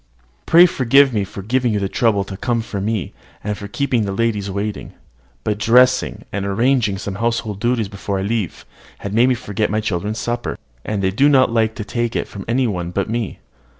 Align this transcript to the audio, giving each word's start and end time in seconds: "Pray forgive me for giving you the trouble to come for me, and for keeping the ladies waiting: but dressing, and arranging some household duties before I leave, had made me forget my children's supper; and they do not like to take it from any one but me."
"Pray 0.47 0.65
forgive 0.65 1.13
me 1.13 1.23
for 1.23 1.43
giving 1.43 1.71
you 1.73 1.79
the 1.79 1.87
trouble 1.87 2.23
to 2.23 2.35
come 2.35 2.61
for 2.61 2.81
me, 2.81 3.13
and 3.43 3.55
for 3.55 3.67
keeping 3.67 4.01
the 4.03 4.11
ladies 4.11 4.49
waiting: 4.49 4.93
but 5.43 5.59
dressing, 5.59 6.25
and 6.31 6.43
arranging 6.43 6.97
some 6.97 7.13
household 7.21 7.59
duties 7.59 7.87
before 7.87 8.17
I 8.17 8.23
leave, 8.23 8.65
had 9.01 9.13
made 9.13 9.29
me 9.29 9.35
forget 9.35 9.69
my 9.69 9.79
children's 9.79 10.17
supper; 10.17 10.57
and 10.83 11.03
they 11.03 11.11
do 11.11 11.29
not 11.29 11.51
like 11.53 11.75
to 11.75 11.83
take 11.83 12.15
it 12.15 12.27
from 12.27 12.45
any 12.47 12.65
one 12.65 12.89
but 12.89 13.11
me." 13.11 13.41